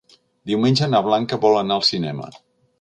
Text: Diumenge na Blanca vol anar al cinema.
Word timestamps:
Diumenge 0.51 0.87
na 0.95 1.03
Blanca 1.09 1.41
vol 1.45 1.61
anar 1.61 1.79
al 1.79 1.87
cinema. 1.93 2.35